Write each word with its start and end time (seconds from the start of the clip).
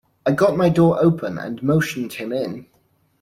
I 0.25 0.31
got 0.31 0.57
my 0.57 0.69
door 0.69 0.97
open 0.99 1.37
and 1.37 1.61
motioned 1.61 2.13
him 2.13 2.33
in. 2.33 2.65